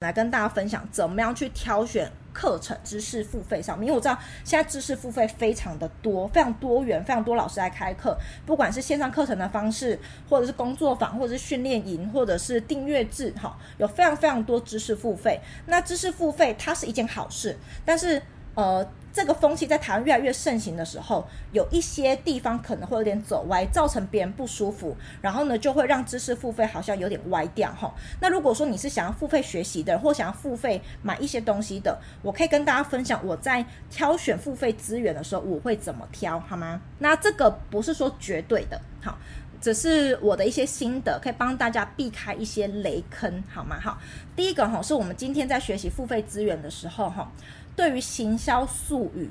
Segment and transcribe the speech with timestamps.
[0.00, 8.16] 来跟大家分享怎么样去挑选课程知识付费上面，因为我知道现在知识付费非常的多，非常多元，非常多老师来开课，
[8.46, 15.38] 不管是线上课程的方式，或者是工作坊，或者是训练营，或者是订阅制，哈，有非常非常多知识付费。
[15.66, 17.54] 那知识付费它是一件好事，
[17.84, 18.22] 但是
[18.54, 18.90] 呃。
[19.12, 27.92] 这个风气在台湾越来越盛行的时候，有一些地方可能会有点走歪，造成别人不舒服，然后呢，就会让知识付费好像有点歪掉哈。
[28.20, 36.80] 那如果说你是想要付费学习的，或想要付费买一些东西的，我可以跟大家分享我在挑选付费资源的时候，我会怎么挑，好吗？
[36.98, 39.18] 那这个不是说绝对的，好，
[39.60, 43.78] 只是我的一些心得，可以帮大家避开一些雷坑，好吗？
[43.82, 43.98] 好，
[44.36, 47.30] 第一个哈，是我们今天在学习付费资源的时候哈。
[47.76, 49.30] 对于行销术语，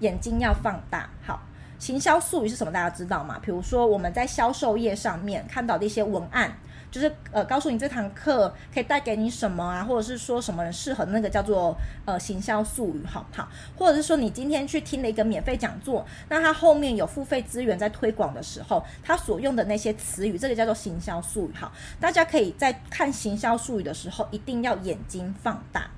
[0.00, 1.08] 眼睛要放大。
[1.24, 1.40] 好，
[1.78, 2.72] 行销术语是什么？
[2.72, 3.38] 大家知道吗？
[3.42, 6.52] 比如说我们在销售页上面看到的一些文案，
[6.90, 11.76] 就是呃，告诉你这堂课可以带给你什么啊，或者是说什么人适合那个叫做
[12.06, 13.48] 呃行销术语，好不好？
[13.76, 21.54] 或者是说你今天去听了一个免费讲座，那它后面有付费资源在推广的时候，它所用的那些词语，这个叫做行销术语。
[21.54, 25.90] 好，大家可以在看行销术语的时候，一定要眼睛放大。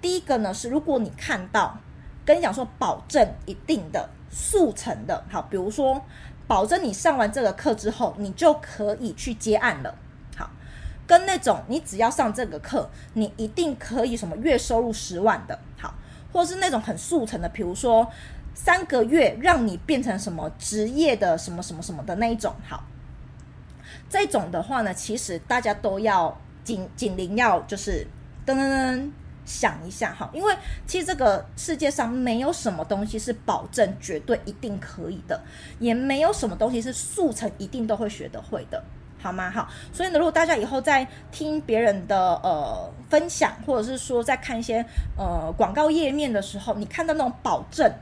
[0.00, 1.76] 第一个呢是，如果你看到
[2.24, 6.00] 跟你讲说保证一定的速成的，好，比如说
[6.46, 9.94] 保证你上完这个课之后，你就可以去接案了，
[10.36, 10.48] 好，
[11.06, 15.92] 跟那种你只要上这个课，你一定可以什么月收入十万的，好，
[16.32, 18.10] 或是那种很速成的，比如说
[18.54, 22.84] 三个月让你变成什么职业的什么什么什么的那一种，好，
[24.08, 28.06] 这种的话呢，其实大家都要警警铃要就是
[28.46, 29.10] 噔噔噔。
[29.50, 30.56] 想一下哈，因为
[30.86, 35.40] 其实这个世界上没有什么东西是保证绝对一定可以的，
[35.80, 38.80] 也没有什么东西是速成一定都会学得会的，
[39.20, 39.50] 好吗？
[39.50, 44.86] 好，所以呢，如果大家以后在听别人的呃分享，或者是说在看一些
[45.18, 47.92] 呃广告页面的时候，你看到那种保证。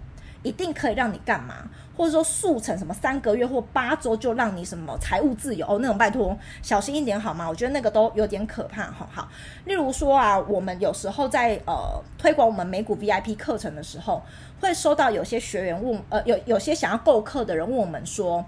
[0.44, 7.48] 一定可以让你干嘛，或者说速成什么三个月或八周就让你什么财务自由哦，那种拜托小心一点好吗？
[7.48, 9.08] 我觉得那个都有点可怕哈。
[9.12, 9.28] 好，
[9.64, 14.22] 例如说啊，我们有时候在呃推广我们美股 VIP 课程的时候，
[14.60, 18.44] 会收到有些学员问，呃有有些想要购课的人问我们说，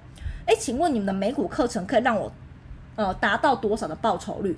[0.47, 2.31] 诶，请问你们的美股课程可以让我
[2.95, 4.57] 呃达到多少的报酬率？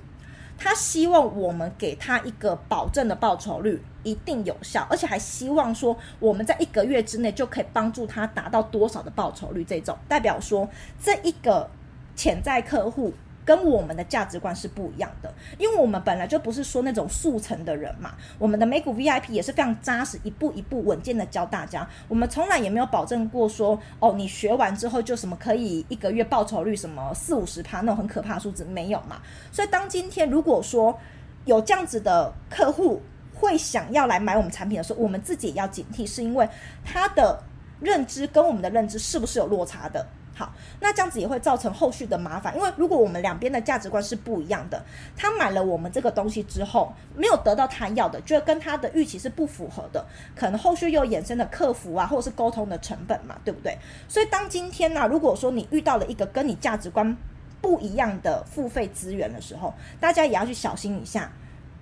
[0.57, 9.63] 他希望我们给他一个保证的报酬率，一定有效，而且还希望说我们在一个月之内就可以帮助他达到多少的报酬率。
[9.63, 10.69] 这种代表说，
[11.01, 11.69] 这一个
[12.15, 13.13] 潜在客户。
[13.45, 18.13] 跟我们的价值观是不一样的，因为我们本来就不是说那种速成的人嘛。
[18.39, 21.87] 我们的美股 VIP 也是非常扎实，一步一步稳健的教大家。
[22.07, 29.21] 我们从来也没有保证过说，哦，你学完之后就什么可以一个月报酬率什么四五十趴那种很可怕的数字没有嘛。
[29.51, 30.97] 所以当今天如果说
[31.45, 33.01] 有这样子的客户
[33.33, 36.47] 会想要来买我们产品的时候，我们自己也要警惕，是因为
[36.85, 37.37] 他的
[37.81, 40.05] 认知跟我们的认知是不是有落差的。
[40.35, 44.83] 好，那这样子也会造成后续的麻烦，因为如果我们两边的价值观是不一样的，
[45.15, 50.03] 他买了我们这个东西之后，没有得到他要的，就跟他的预期是不符合的，
[50.35, 53.77] 可能后续又衍生的客服啊，或者是沟通的成本嘛，对不对？
[54.07, 57.15] 所以当今天呢、如果说你遇到了一个跟你价值观
[57.61, 61.31] 不一样的付费资源的时候，大家也要去小心一下。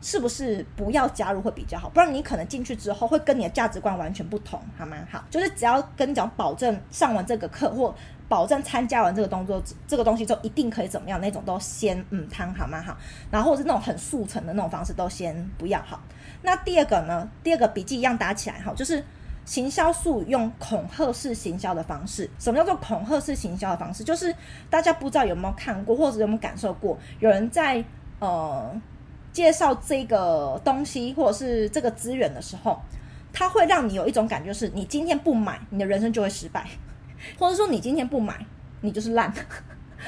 [0.04, 1.88] 是不是不要加入会比较好？
[1.90, 4.98] 不然你可能进去之后会跟你的价值观完全不同，好吗？
[5.12, 7.94] 好，就是只要跟你讲保证上完这个课或
[8.31, 12.81] 保证参加完这个动作这个东西之后一定可以怎么样那种都先嗯摊好吗？
[12.81, 12.96] 好，
[13.30, 16.00] 然后是那种很速成的那种方式都先不要好。
[16.41, 17.28] 那第二个呢？
[17.44, 19.03] 第二个笔记一样打起来哈，就是
[19.44, 22.30] 行销术用恐吓式行销的方式。
[22.40, 24.02] 什么叫做恐吓式行销的方式？
[24.02, 24.34] 就是
[24.70, 27.84] 大家不知道有没有看过或者有没有感受过，有人在
[28.20, 28.81] 呃。
[29.34, 32.78] 介绍这个东西或者是这个资源的时候，
[33.31, 36.68] 它会让你有一种感觉，是你今天不买，你的人生就会失败，
[37.38, 38.46] 或者说你今天不买，
[38.82, 39.34] 你就是烂，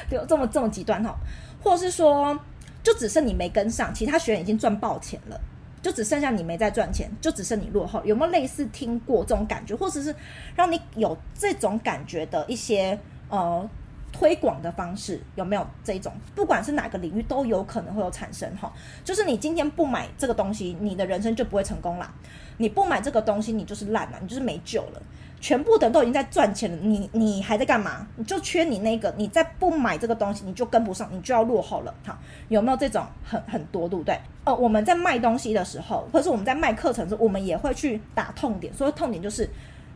[0.10, 1.16] 就这么这么极端哈，
[1.62, 2.38] 或者是说，
[2.82, 5.40] 就只剩你没跟上，其他学员已经赚爆钱了，
[5.82, 10.16] 就只剩下你没在赚钱，就只剩你落后，有没有类似听过这种感觉，或者是
[10.56, 13.00] 让你有这种感觉的一些
[13.30, 13.70] 呃？
[14.16, 16.14] 推广的方式有没有这种？
[16.36, 18.72] 不管是哪个领域都有可能会有产生哈。
[19.04, 22.14] 就是你今天不买这个东西，你的人生就不会成功啦。
[22.58, 25.02] 你不买这个东西，你就是烂了，你就是没救了。
[25.44, 28.08] 全部的人都已经在赚钱了，你你还在干嘛？
[28.16, 31.94] 你就缺你那个，你再不买这个东西，你就跟不上，你就要落后了。
[32.06, 32.18] 好，
[32.48, 34.18] 有没有这种很很多，对不对？
[34.46, 38.74] 呃，我们在卖东西的时候，或者是我们在卖课程的时候，我们也会去打痛点。
[38.74, 39.50] 所以痛点就是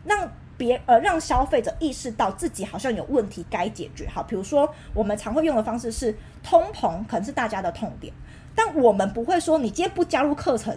[0.04, 0.30] 让。
[0.58, 4.10] 别呃，让消费者意识到自己好像有问题该解决。
[4.10, 8.12] 好，比如说我们常会用的方式是通膨，可能是大家的痛点，
[8.56, 10.76] 但我们不会说你今天不加入课程，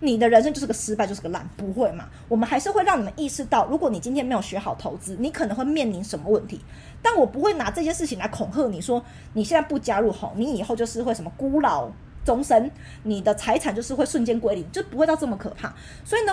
[0.00, 2.06] 你的人生就是个失败，就是个烂，不会嘛？
[2.28, 6.60] 我们还是会让你们意识到，如果你今天没有学好投资，你可能会面临什么问题。
[7.02, 9.02] 但我不会拿这些事情来恐吓你说，
[9.34, 11.90] 你现在不加入好，你以后就是会什么孤老
[12.24, 12.70] 终身，
[13.02, 15.72] 你的财产就是会瞬间归零，就不会到这么可怕。
[16.04, 16.32] 所以呢，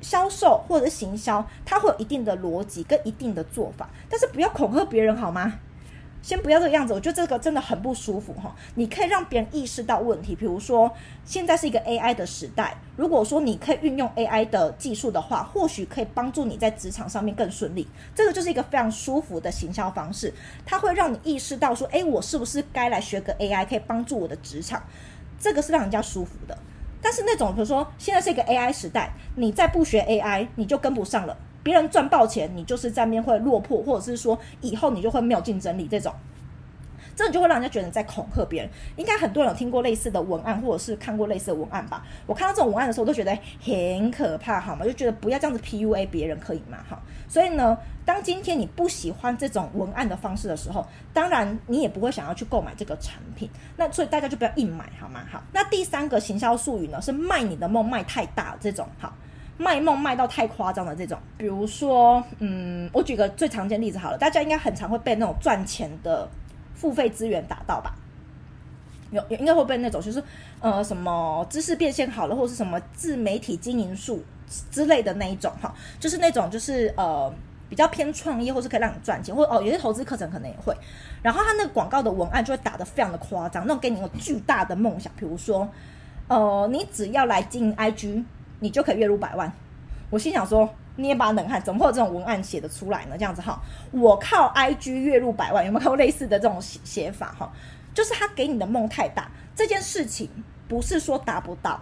[0.00, 5.60] 销售或者行销，它会有一定的逻辑跟一定的做法，但是不要恐吓别人好吗？
[6.24, 8.56] 先不要这个样子，我觉得这个真的很不舒服哈。
[8.76, 10.90] 你可以让别人意识到问题，比如说
[11.22, 17.86] 现在是一个 AI 的时代，如果说你可以运用 AI 的技术的话，或许可以帮助你在职场上面更顺利。
[18.14, 20.32] 这个就是一个非常舒服的行销方式，
[20.64, 24.82] 它会让你意识到说，诶，我是不是该来学个 AI，可以帮助我的职场？
[25.38, 26.56] 这个是让人家舒服的。
[27.02, 31.36] 但是那种比如说现在是一个 AI 时代，你再不学 AI，你就跟不上了。
[31.64, 36.14] 别人赚爆钱，你就是在面会落魄，或者是说以后你就会没有竞争力，这种，
[37.16, 38.70] 这种就会让人家觉得你在恐吓别人。
[38.96, 42.04] 应该很多人有听过类似的文案，或者是看过类似的文案吧？
[42.26, 44.84] 我看到这种文案的时候，我都觉得很可怕，好吗？
[44.84, 46.78] 就觉得不要这样子 PUA 别人，可以吗？
[46.88, 53.48] 哈，所以呢，当今天你不喜欢这种文案的方式的时候，当然你也不会想要去购买这个产品。
[53.76, 55.24] 那所以大家就不要硬买，好吗？
[55.32, 59.12] 好，那第三个行销术语呢，是卖你的梦卖太大这种，好。
[59.56, 66.28] 卖梦卖到太夸张的这种，比如说，嗯，我举个最常见例子好了，大家应该很常会被那种赚钱的
[66.74, 67.94] 付费资源打到吧？
[69.12, 70.20] 有，有应该会被那种，就是
[70.58, 74.24] 呃，什么知识变现好了，或是什么自媒体经营术
[74.72, 77.32] 之类的那一种哈，就是那种就是呃
[77.68, 80.76] 比较偏创业，或是可以让你赚钱，或哦有些投资课程可能也会，
[81.22, 85.68] 然后他那个广告的文案就会打得非常的夸张，那种给你一个巨大的梦想，比如说，
[86.26, 88.24] 呃，你只要来经营 IG。
[88.64, 89.52] 你就可以月入百万，
[90.08, 90.66] 我心想说，
[90.96, 93.14] 捏把冷汗，怎么会有这种文案写得出来呢？
[93.18, 97.52] 这样子哈，我靠 IG 月入百万，有没有看过类似的这种写写法哈？
[97.92, 100.30] 就是他给你的梦太大，这件事情
[100.66, 101.78] 不是说达不到，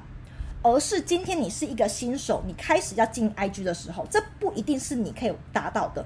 [0.60, 6.04] 而是今天你是一个新手，你开始要进 IG 的时候，这不一定是你可以达到的，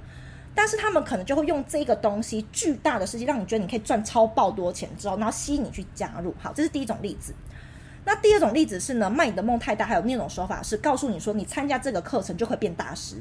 [0.54, 6.34] 但是他们可能就会用这个东西巨大的事情，让你觉得你可以赚超爆多钱之后，然后吸引你去加入。
[6.38, 7.32] 好，这是第一种例子。
[8.06, 13.16] 那第二种例子是呢，卖你的梦太大，还有那种说法是告诉你说，你参加这个课程就会变大师，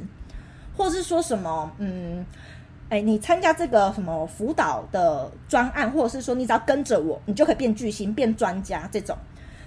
[0.77, 2.23] 或者是说什么，嗯，
[2.89, 9.17] 哎，你参加这个什么辅导的专案，或者是说你只要跟着我，你就可以变巨星、变专家这种。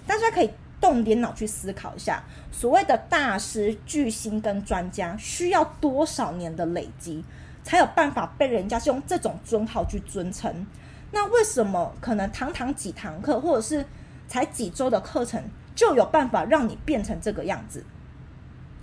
[0.06, 0.48] 大家可以
[0.80, 2.22] 动点脑去思考一下，
[2.52, 7.24] 所谓的大师、巨星跟专家，需要多少年的累积，
[7.64, 10.64] 才有办法被人家是用这种尊号去尊称？
[11.10, 13.84] 那为什么可能堂堂几堂课，或者是
[14.28, 15.42] 才几周的课程
[15.74, 17.82] 就有办法让你变成这个样子，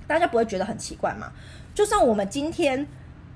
[0.07, 1.31] 大家不会觉得很奇怪吗？
[1.73, 2.85] 就算我们今天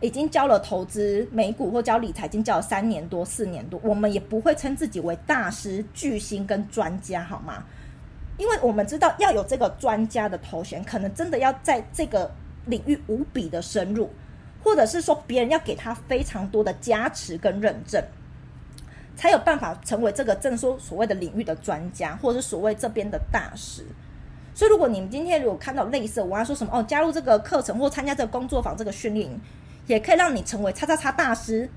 [0.02, 7.64] 已经教了投资美股或教理财，已经教了三年多、四年多，我们也不会称自己为大师、巨星跟专家，好吗？
[8.38, 12.32] 因为我们知道要有这个专家的头衔，可能真的要在这个
[12.66, 14.10] 领域无比的深入，
[14.64, 18.02] 或者是说别人要给他非常多的加持跟认证。
[19.20, 23.86] 才有办法成为这个正说所谓的领域的专家，或者是所谓这边的大师。
[24.56, 29.42] 所以，如果你们今天如果看到类似我要说什么哦，加入这个课程或参加这个工作坊这个训练营，
[29.88, 31.70] 也可以让你成为叉叉叉大师，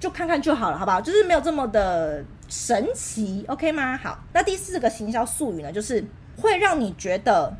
[0.00, 1.02] 就看看就好了，好不好？
[1.02, 3.94] 就是没有这么的神奇，OK 吗？
[3.98, 6.02] 好，那第四个行销术语呢，就是
[6.38, 7.54] 会让你觉得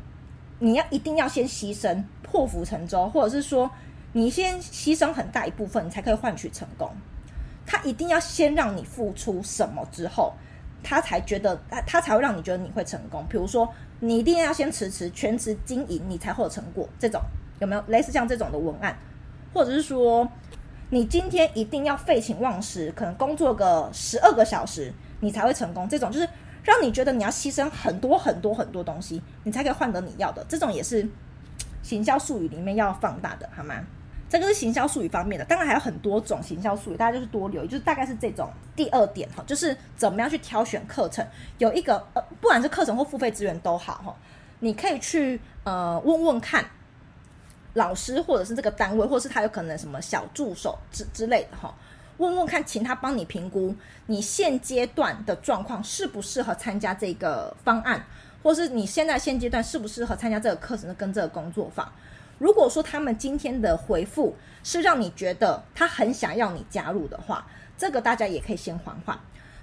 [0.57, 3.69] 你要一定要先牺牲，破釜沉舟，或者是说
[4.13, 6.91] 你先牺牲很大一部分，你才可以换取成功。
[7.67, 10.33] 他一定要先让你付出什么之后，
[10.81, 13.23] 他才觉得他他才会让你觉得你会成功。
[13.29, 16.87] 比如说，你一定要先辞职全职经营，你才会有成果。
[16.97, 17.21] 这种
[17.59, 18.97] 有没有类似像这种的文案？
[19.53, 20.27] 或者是说，
[20.91, 25.89] 你今天一定要废寝忘食，可能工作个十二个小时，你才会成功。
[25.89, 26.29] 这种就是
[26.63, 30.45] 让你觉得你要牺牲很多很多很多东西，你才可以换得你要的。
[30.47, 31.05] 这种也是
[31.81, 33.75] 行销术语里面要放大的，好吗？
[34.29, 38.49] 这个是行销术语方面的，当然还有很多种行销术语，大家就是多留意，就是大概是这种。
[38.75, 41.25] 第二点哈，就是怎么样去挑选课程，
[41.57, 44.15] 有一个呃，不管是课程或付费资源都好哈，
[44.59, 46.63] 你可以去呃问问看
[47.73, 51.73] 老师或者是这个单位，或是他有可能什么小助手之之类的哈，
[52.17, 53.73] 问问看，请他帮你评估
[54.05, 58.05] 你现阶段的状况适不适合参加这个方案，
[58.43, 61.91] 或是你现在现阶段适不适合参加这个课程跟这个工作坊。
[62.37, 69.17] 如果说他们今天的回复是让你觉得他很想要你加入的话，这个大家也可以先缓缓。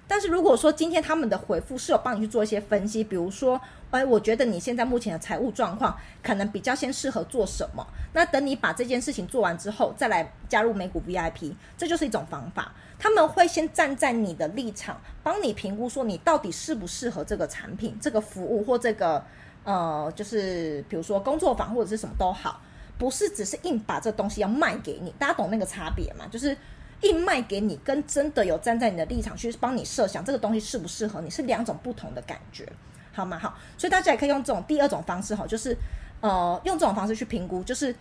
[0.06, 3.58] 但是如果说今天他们的回复是有帮你去做一些分析，比如说，
[3.90, 12.70] 哎，我觉得你现在目前的财务状况可能比较先适合做什么，那等你把这件事情做完之后，再来加入美股 VIP，这就是一种方法。
[12.98, 19.24] 他们会先站在你的立场，帮你评估说你到底适不适合这个产品、这个服务或这个
[19.64, 22.60] 呃，就是比如说工作坊或者是什么都好，
[22.96, 26.26] 不是只是硬把这东西要卖给你，大家懂那个差别吗？
[26.30, 26.56] 就是。
[27.02, 32.66] 硬卖给你，跟真的有站在你的立场去帮你设想这个东西适不适合你，是两种不同的感觉，
[33.12, 33.38] 好吗？
[33.38, 35.76] 好，所以大家也可以用这种第二种方式哈，就是
[36.22, 37.94] 呃，用这种方式去评估，就是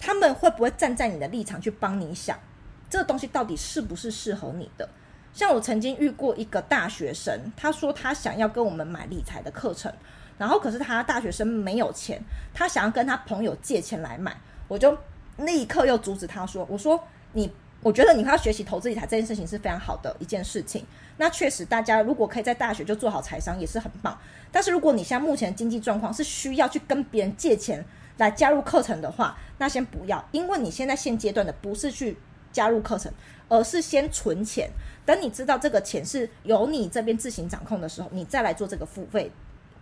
[0.00, 2.36] 他们会不会站在你的立场去帮你想
[2.88, 4.88] 这个东西到底是不是适合你的。
[5.32, 9.92] 像我曾经遇过一个大学生，他说他想要跟我们买理财的课程，
[10.40, 12.18] 然后可是他大学生没有钱，
[12.54, 14.34] 他想要跟他朋友借钱来买，
[14.68, 14.96] 我就
[15.36, 17.04] 立刻又阻止他说，我说
[17.34, 17.52] 你。
[17.82, 20.84] 我觉得你要学习投资理财这件事情是非常好的一件事情。
[21.16, 24.18] 那确实，大家如果可以在大学就做好财商，也是很棒。
[24.52, 27.82] 但是如果你现在目前经济状况是需要去跟别人借钱
[28.18, 32.18] 来加入课程的话，那先不要，因为你现在现阶段的不是去
[32.52, 33.10] 加入课程，
[33.48, 34.68] 而是先存钱。
[35.06, 39.32] 等你知道这个钱是由你这边自行掌控的时候，你再来做这个付费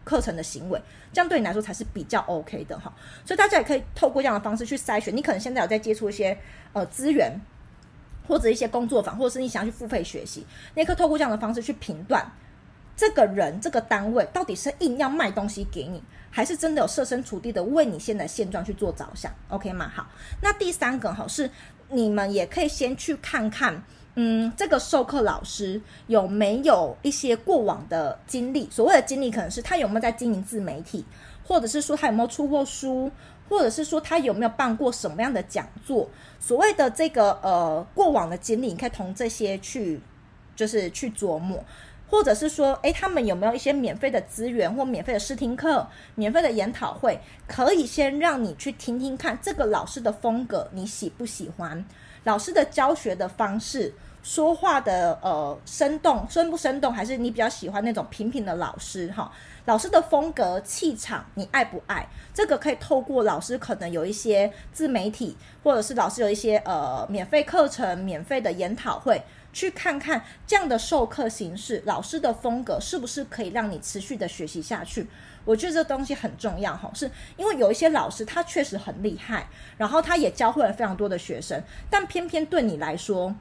[0.04, 0.80] 课程的行为，
[1.12, 2.92] 这样对你来说才是比较 OK 的哈。
[3.24, 5.16] 所以大家也可以透过这样的方式去筛选。
[5.16, 6.38] 你可能现在有在接触一些
[6.72, 7.40] 呃资源。
[8.26, 12.30] 或者一些工作坊，或者是你想要去付费学习，你可以透过这样的方式去评断
[12.94, 19.90] 这个人、这个单位到底是硬要卖东西给你，还是真的有设身处地的为你现在现状去做着想，OK 吗？
[19.94, 20.06] 好，
[20.42, 21.50] 那第三个哈是
[21.88, 23.82] 你们也可以先去看看，
[24.20, 31.04] 嗯，这个授课老师有没有一些过往的经历，所谓的经历可能是他有没有在经营自媒体，
[31.46, 33.10] 或者是说他有没有出过书。
[33.48, 36.06] 或者是说他有没有办过什么样的讲座？
[36.38, 39.98] 所谓的这个呃过往的经历，你可以从这些去
[40.54, 41.64] 就是去琢磨，
[42.10, 51.82] 或者是说，诶，他们有没有一些免费的资源或免费的试听课、免费的研讨会，可以先让你去听听看这个老师的风格，你喜不喜欢？
[52.24, 53.94] 老师的教学的方式。
[54.28, 59.32] 说话的呃生动，生不生动，还是你比较喜欢那种平平的老师哈？
[59.64, 62.06] 老师的风格气场，你爱不爱？
[62.34, 69.22] 这个可以透过老师可能有一些自媒体，或者是老师有一些呃免费课程、免费的研讨会，
[69.54, 75.06] 去看看这样的授课形式，老师的风格是不是可以让你持续的学习下去？
[75.46, 81.58] 我觉得这东西很重要哈，是因为有一些老师他确实很厉害，然后他也教会了非常多的学生，
[81.88, 83.34] 但偏偏对你来说。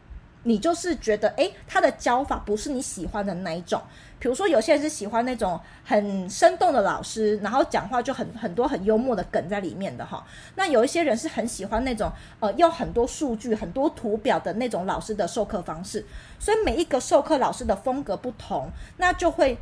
[0.48, 3.82] 你就是觉得，诶，他的教法不是你喜欢的那一种。
[4.18, 10.26] 比如说，有些人是喜欢那种很生动的老师，然后讲话就很很多很幽默的梗在里面的哈。
[10.56, 16.04] 那有一些人是很喜欢那种呃，用很多数据、很多图表的那种老师的授课方式。
[16.40, 19.58] 所以每一个授课老师的风格不同，那就会。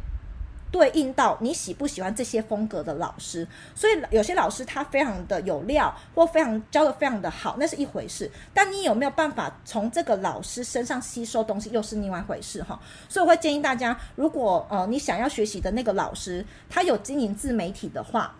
[0.75, 8.29] 对应到你喜不喜欢这些风格的老师，所以有些老师他非常的有料，或非常教得非常的好，那是一回事。
[8.53, 12.77] 但你有没有办法从这个老师身上吸收东西，又是另外一回事哈。
[13.07, 18.35] 所以我会建议大家，如果呃你想要学习的那个老师，他有经营自媒体的话，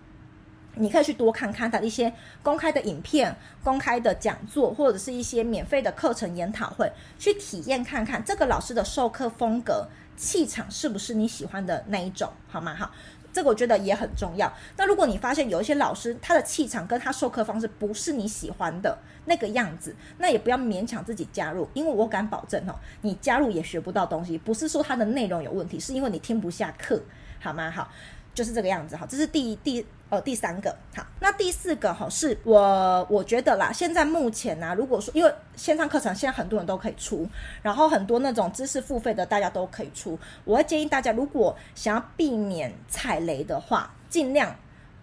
[0.74, 2.12] 你可以去多看看他的一些
[2.44, 9.88] 公开的影片、公开的讲座，或者是一些免费的课程研讨会，去体验看看这个老师的授课风格。
[10.16, 12.76] 气场是不是你喜欢的那一种，好吗？
[12.76, 12.92] 哈，
[13.34, 14.52] 这个我觉得也很重要。
[14.78, 24.38] 那如果你发现有一些老师他的气场跟他授课方式不是你喜欢的那个样子，那也不要勉强自己加入，因为我敢保证哦，你加入也学不到东西。
[24.38, 27.02] 不是说他的内容有问题，是因为你听不下课，
[27.40, 27.70] 好吗？
[27.70, 27.90] 好。
[28.36, 37.26] 就是这个样子哈，这是第第呃第三个好，那第四个哈是我我觉得啦，现在目前呢、如果说因为线上课程现在很多人都可以出，
[37.64, 44.54] 然后很多那种知识付费的大家都可以出，我会建议大家如果想要避免踩雷的话，尽量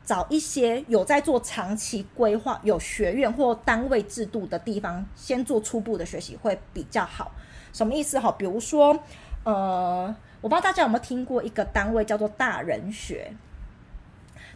[0.05, 7.33] 找一些有在做长期规划、有学院或单位制度的地方，先做初步的学习会比较好。
[7.73, 8.31] 什么意思哈？
[8.39, 8.99] 比如说
[9.45, 10.15] 呃。
[10.43, 13.33] 我不知道大家有没有听过一个单位叫做大人学。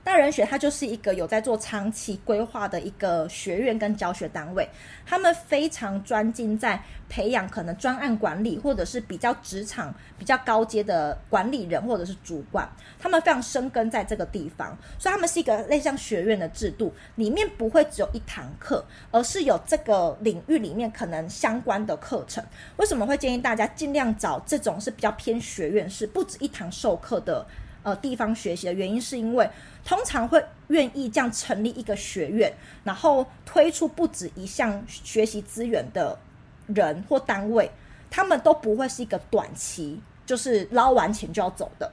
[0.07, 4.69] 大人学它就是一个有在做长期规划的一个学院跟教学单位，
[5.05, 12.71] 他们非常专精在培养可能专案管理或者是比较职场比较高阶的管理人或者是主管，
[13.01, 22.43] 他们非常深耕在这个地方，所以他们是一个类像学院的制度，里面不会只有一堂课，而是有这个领域里面可能相关的课程。
[22.77, 27.45] 为什么会建议大家尽量找这种是比较偏学院式，不止一堂授课的？
[27.87, 29.49] 呃，地方学习的原因是因为
[29.85, 32.53] 通常会愿意这样成立一个学院，
[32.83, 36.19] 然后推出不止一项学习资源的
[36.67, 37.71] 人或单位，
[38.11, 41.89] 他们都不会是一个短期就是捞完钱就要走的，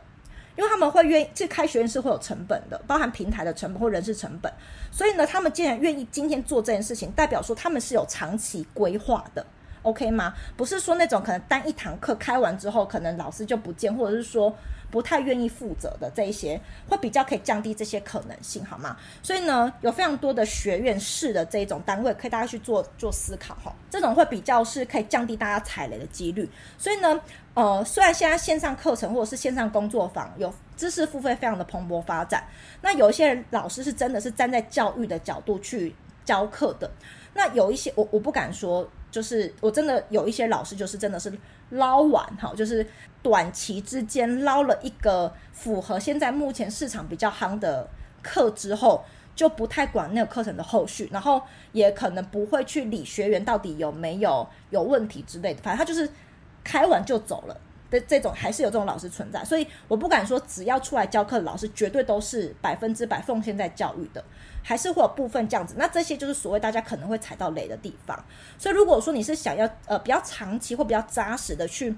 [0.58, 4.52] 因为他们会愿意，这开学院是会有成本的，包含平台的成本或人事成本，
[4.92, 9.46] 所以呢，他们既然愿意今天做这件事情，代表说他们是有长期规划的
[9.84, 10.34] ，OK 吗？
[10.58, 14.52] 不是说那种可能单一堂课开完之后，可能老师就不见，或者是说。
[14.94, 18.96] 不太愿意负责的这一些，会比较可以降低这些可能性，好吗？
[19.24, 23.74] 所以呢，有非常多的学院式的这一种单位，可以大家去做做思考哈。
[23.90, 26.48] 这种会比较是可以降低大家踩雷的几率。
[26.78, 27.20] 所以呢，
[27.56, 32.44] 呃，虽然现在线上课程或者是线上工作坊有知识付费非常的蓬勃发展，
[32.84, 36.92] 那有一些人老师是真的是站在教育的角度去教课的。
[37.34, 41.34] 那有一些我我不敢说，就是我真的有一些老师就是真的是
[41.74, 42.86] 捞完哈，就是。
[43.24, 47.88] 短期之间捞了一个符合现在目前市场比较夯的
[48.22, 49.02] 课之后，
[49.34, 56.12] 就不太管那个课程的后续，然后也可能不会去理学员到底有没有有问题之类的，反正他就是
[56.66, 57.58] 开完就走了
[58.00, 59.44] 的这种，还是有这种老师存在。
[59.46, 64.24] 所以我不敢说只要出来教课的老师绝对都是百分之百奉献在教育的，
[64.62, 65.76] 还是会有部分这样子。
[65.78, 68.22] 那这些就是所谓大家可能会踩到雷的地方。
[68.58, 71.96] 所以如果说你是想要呃比较长期或比较扎实的去。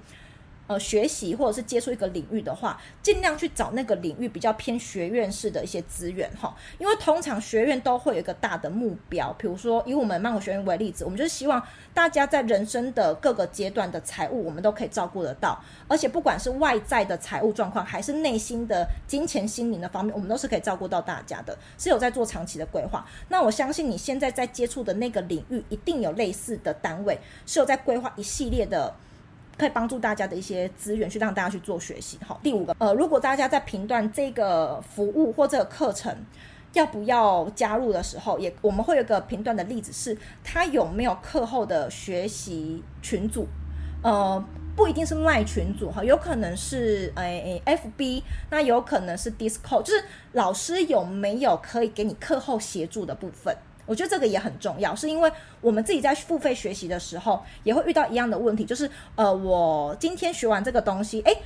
[0.68, 11.62] 呃，学习或者是接触一个领域的话，尽量去找那个领域比较偏学院式的一些资源哈，因为通常学院都会有一个大的目标，比如说以我们曼谷学院为例子，我们就是希望
[11.94, 15.56] 大家在人生的各个阶段的财务，我们都可以照顾得到，
[15.86, 23.06] 而且不管是外在的财务状况，还是内心的金钱心灵的方面，我们都是可以照顾到大家的，是有在做长期的规划。
[23.28, 28.92] 那我相信你现在在接触的那个领域，一定有类似的单位是有在规划一系列的。
[29.58, 32.18] 可以帮助大家的一些资源，去让大家去做学习。
[32.26, 36.14] 好，第五个，呃，如果大家在评断这个服务或这个课程
[36.74, 43.46] 要不要加入的时候，也我们会有个评断的例子是，他有没有课后的学习群组？
[44.02, 44.44] 呃，
[44.76, 53.56] 不一定是卖群组哈，有可能是诶 FB，那有可能是 Discord，就是老师有没有可以给你课后协助的部分？
[53.86, 61.38] 我觉得这个也很重要，是因为我们自己在付费学习的时候，也会遇到一样的问题，就是呃，我今天学完这个东西，诶，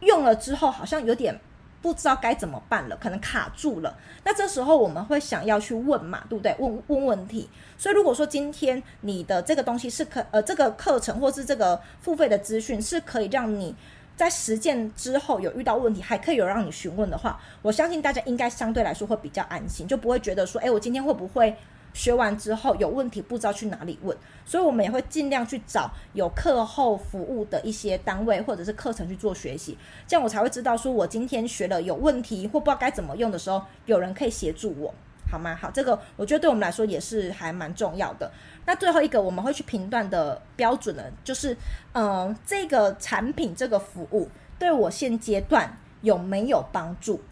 [0.00, 1.40] 用了之后好像有点
[1.80, 3.96] 不知道该怎么办了，可能卡住了。
[4.24, 6.54] 那这时候我们会想要去问嘛，对不对？
[6.58, 7.48] 问问问题。
[7.78, 13.74] 所以如果说今天你的这个东西是可呃，这个课程或是这个付费的资讯是可以让你
[14.16, 21.56] 在实践之后有遇到问题，还可以有让你询问的话，我相信大家应该相对来说会比较安心，就不会觉得说，诶，我今天会不会？
[21.96, 34.94] 学完之后有问题不知道去哪里问，所以我们也会尽量去找有课后服务的一些单位或者是课程去做学习，这样我才会知道说我今天学了有问题或不知道该怎么用的时候，有人可以协助我，
[35.32, 35.56] 好吗？
[35.58, 38.30] 好，这个我觉得对我们来说也是还蛮重要的。
[38.66, 41.56] 那最后一个我们会去评断的标准呢，就是
[41.94, 44.28] 嗯、这个产品这个服务
[44.58, 47.22] 对我现阶段有没有帮助？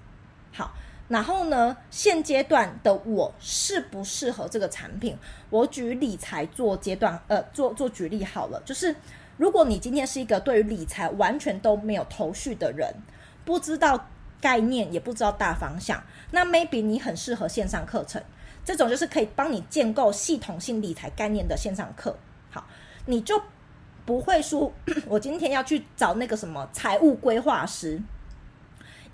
[0.54, 0.72] 好。
[1.06, 5.16] 然后呢，现阶段的我适不适合这个产品？
[5.50, 8.60] 我举理财做阶段，呃，做做举例好了。
[8.64, 8.94] 就是
[9.36, 12.90] 如果你今天是一个对于理财完全都没有头绪的人，
[13.44, 14.08] 不知道
[14.40, 18.22] 概念，也不知道大方向，那 maybe 你很适合线上课程。
[18.64, 22.16] 这种就是可以帮你建构系统性理财概念的线上课。
[22.50, 22.66] 好，
[23.04, 23.38] 你就
[24.06, 24.72] 不会说，
[25.06, 28.00] 我今天要去找那个什么财务规划师。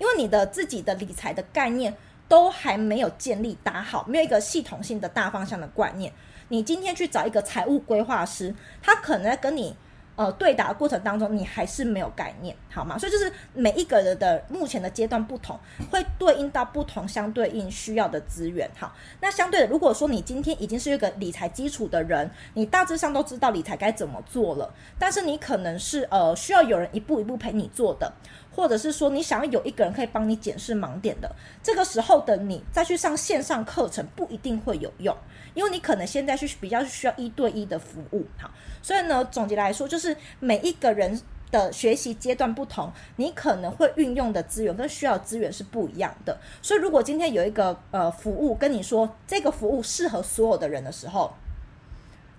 [0.01, 1.95] 因为你的自己的理财的概念
[2.27, 6.11] 都还没有建立打好，没有一个系统性的大方向的观念，
[6.47, 9.75] 你今天去找一个财务规划师，他可能在跟你
[10.15, 12.97] 呃对答的过程当中，你还是没有概念，好吗？
[12.97, 15.59] 所以就是每一个人的目前的阶段不同，
[15.91, 18.67] 会对应到不同相对应需要的资源。
[18.75, 28.11] 好，那相对的，如果说你今天已经是一个理财基础的人，你大致上都知道理财该怎么做了，但是你可能是呃需要有人一步一步陪你做的。
[28.53, 31.33] 或者是说你想要有一个人可以帮你检视盲点的，
[31.63, 35.15] 这个时候的你再去上线上课程不一定会有用，
[35.53, 51.33] 因为你可能现在是比较需要一对一的服务，好，所以呢，总结来说就是每一个人的学习阶段不同，你可能会运用的资源跟需要资源是不一样的，所以如果今天有一个呃服务跟你说这个服务适合所有的人的时候。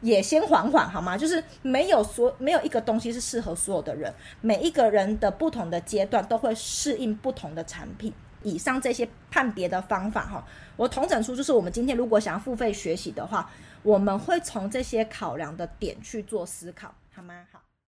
[0.03, 1.17] 也先缓缓好吗？
[1.17, 4.13] 就是没有所没有一个东西是适合所有的人，
[4.43, 8.13] 每一个人的不同的阶段都会适应不同的产品。
[8.43, 10.45] 以上这些判别的方法哈，
[10.77, 13.49] 我统整出就是我们今天如果想要付费学习的话，
[13.85, 17.47] 我们会从这些考量的点去做思考，好吗？
[17.53, 17.62] 好。